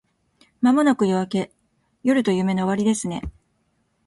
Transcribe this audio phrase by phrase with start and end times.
[0.61, 1.51] 間もなく夜明け…
[2.01, 3.21] 夜と夢の終わりですね